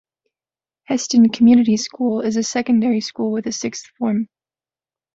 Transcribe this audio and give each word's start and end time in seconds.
Heston 0.85 1.29
Community 1.29 1.77
School 1.77 2.21
is 2.21 2.35
a 2.35 2.41
secondary 2.41 3.01
school 3.01 3.31
with 3.31 3.45
a 3.45 3.51
sixth 3.51 3.85
form. 3.99 4.29